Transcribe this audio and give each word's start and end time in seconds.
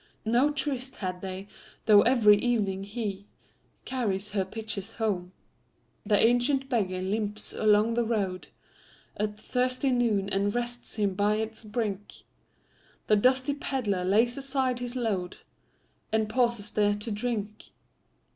No 0.25 0.49
tryst 0.49 0.95
had 0.95 1.21
they, 1.21 1.47
though 1.85 2.01
every 2.01 2.35
evening 2.35 2.83
heCarries 2.83 4.31
her 4.31 4.43
pitchers 4.43 4.93
home. 4.93 5.31
The 6.07 6.17
ancient 6.17 6.67
beggar 6.69 7.03
limps 7.03 7.53
along 7.53 7.93
the 7.93 8.03
roadAt 8.03 9.35
thirsty 9.37 9.91
noon, 9.91 10.27
and 10.29 10.55
rests 10.55 10.95
him 10.95 11.13
by 11.13 11.35
its 11.35 11.63
brink; 11.63 12.13
The 13.05 13.15
dusty 13.15 13.53
pedlar 13.53 14.03
lays 14.03 14.39
aside 14.39 14.79
his 14.79 14.95
load, 14.95 15.37
And 16.11 16.27
pauses 16.27 16.71
there 16.71 16.95
to 16.95 17.11
drink. 17.11 17.65